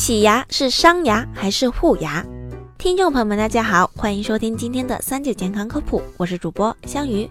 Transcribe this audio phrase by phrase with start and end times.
[0.00, 2.24] 洗牙是伤牙还是护牙？
[2.78, 7.30] 听众朋友们，大家好，欢迎收听今天的三九健康科普，我是主播香鱼。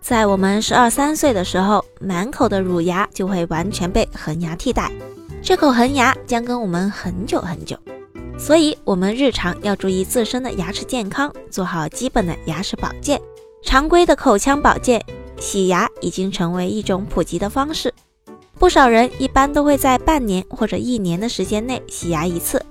[0.00, 4.90] 在我们十二三岁的时候，满口的乳牙就会完全被恒牙替代，
[5.40, 7.78] 这口恒牙将跟我们很久很久，
[8.36, 13.20] 所以我们日常要注意自身的牙齿健康，做好基本的牙齿保健。
[13.62, 15.00] 常规的口腔保健，
[15.38, 17.94] 洗牙已经成为一种普及的方式。
[18.60, 22.62] 不少人一般都会在半年或者一年的时间内洗牙一次。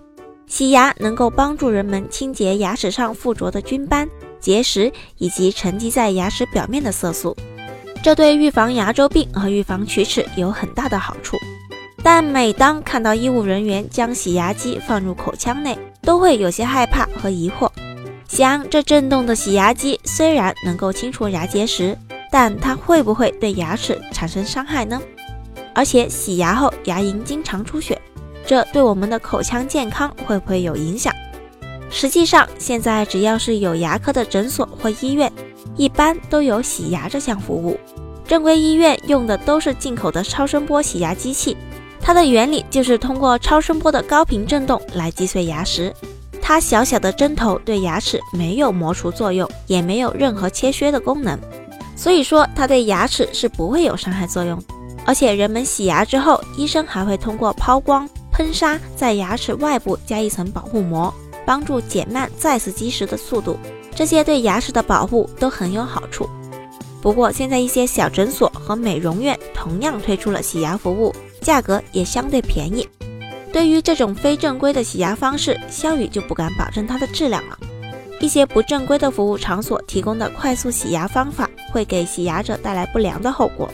[0.46, 4.08] 洗牙能够帮助人们清洁牙齿上附着的菌斑、
[4.40, 7.36] 结石以及沉积在牙齿表面的色素，
[8.04, 11.36] 这对预防牙周病和预防龋齿有很大的好处。
[12.04, 17.68] 但每当看到医务人员将洗牙机放入口腔内，都会有些害怕和疑惑，
[18.27, 21.98] 想这震动的洗牙机虽然能够清除牙结石，
[22.32, 25.02] 但它会不会对牙齿产生伤害呢？
[25.73, 28.00] 而且洗牙后牙龈经常出血，
[28.46, 31.14] 这对我们的口腔健康会不会有影响？
[31.90, 35.32] 实际上，现在只要是有牙科的诊所或医院，
[35.76, 37.80] 一般都有洗牙这项服务。
[38.27, 41.58] 正规医院用的都是进口的超声波洗牙机器，
[41.99, 45.91] 它的原理就是通过超声波的高频振动来击碎牙石。
[46.41, 51.40] 它小小的针头对牙齿没有磨除作用，也没有任何切削的功能，
[51.96, 54.62] 所以说它对牙齿是不会有伤害作用。
[55.10, 61.12] 而且人们洗牙之后，医生还会通过抛光、喷砂，在牙齿外部加一层保护膜，
[61.48, 63.57] 帮助减慢再次积食的速度。
[63.96, 66.30] 这些对牙齿的保护都很有好处。
[67.02, 72.88] 不过，现在一些小诊所和美容院同样推出了洗牙服务，价格也相对便宜。
[73.52, 77.57] 对于这种非正规的洗牙方式，肖宇就不敢保证它的质量了。
[78.19, 83.68] 一些不正规的服务场所提供的快速洗牙方法，会给洗牙者带来不良的后果。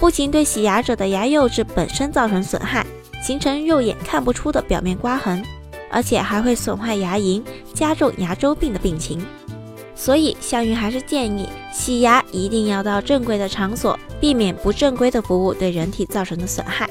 [0.00, 2.86] 不仅对洗牙者的牙釉质本身造成损害，
[3.22, 5.44] 形成肉眼看不出的表面刮痕，
[5.90, 7.42] 而且还会损坏牙龈，
[7.74, 9.20] 加重牙周病的病情。
[9.96, 16.88] 所以，向云还是建议洗牙一定要到正规的场所，避免不正规的服务对人体造成的损害。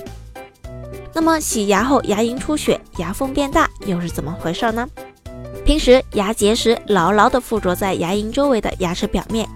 [1.13, 4.85] 那么，洗牙后牙龈出血、牙缝变大又是怎么回事呢？
[5.63, 9.47] 平时牙结石牢牢地附着在牙龈周围的牙齿表面。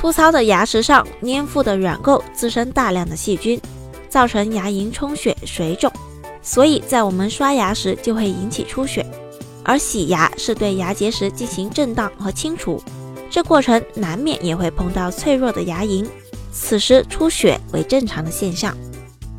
[0.00, 3.60] 粗糙的牙齿上粘附的软垢滋生大量的细菌，
[4.08, 5.92] 造成牙龈充血水肿，
[6.40, 9.04] 所以在我们刷牙时就会引起出血。
[9.62, 12.82] 而洗牙是对牙结石进行震荡和清除，
[13.28, 16.06] 这过程难免也会碰到脆弱的牙龈，
[16.50, 18.74] 此时出血为正常的现象。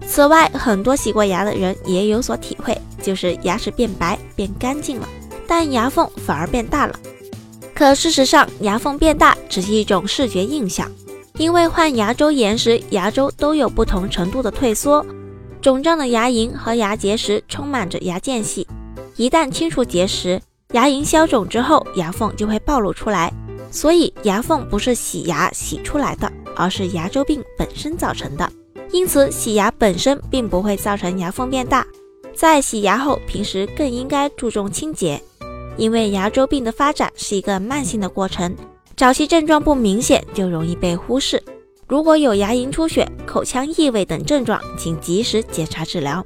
[0.05, 5.09] 此外，很多洗过牙的人也有所体会，就是牙齿变白变干净了，
[5.47, 6.93] 但牙缝反而变大了。
[7.81, 10.87] 可事实上，牙缝变大只是一种视觉印象，
[11.39, 15.03] 因为患牙周炎时，牙周都有不同程度的退缩，
[15.63, 18.67] 肿胀的牙龈和牙结石充满着牙间隙。
[19.15, 20.39] 一旦清除结石，
[20.73, 23.33] 牙龈消肿之后，牙缝就会暴露出来。
[23.71, 28.47] 所以，牙缝不是洗牙洗出来的，而是牙周病本身造成的。
[28.91, 31.83] 因此，洗牙本身并不会造成牙缝变大。
[32.35, 35.19] 在洗牙后，平时更应该注重清洁。
[35.77, 38.55] 因为牙周病的发展是一个慢性的过程，
[38.95, 41.41] 早期症状不明显就容易被忽视。
[41.87, 46.23] 如果有牙龈出血、口腔异味等症状，请及时检查治疗。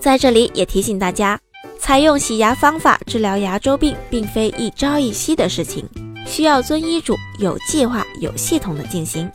[0.00, 1.38] 在这里也提醒大家，
[1.78, 5.84] 采用洗牙方法治疗牙周病，并非一朝一夕的事情，
[6.26, 9.30] 需要遵医嘱、有计划、有系统的进行。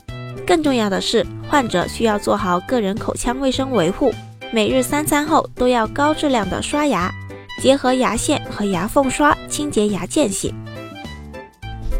[0.46, 4.12] 更重要的是，患者需要做好个人口腔卫生维护，
[4.52, 7.10] 每日三餐后都要高质量的刷牙。
[7.62, 10.54] 结合牙线和牙缝刷清洁牙间隙。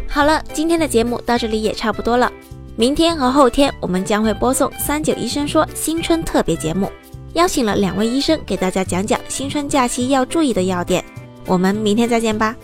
[0.09, 2.33] 好了，今天的节目到这里也差不多了。
[2.77, 6.91] 明天和后天我们将会播送《三九医生说》新春特别节目，
[7.35, 11.05] 邀请了两位医生给大家讲讲新春假期要注意的要点。
[11.47, 12.57] 我们明天再见吧。